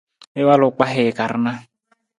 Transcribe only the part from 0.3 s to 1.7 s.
I walu kpahii ka rana.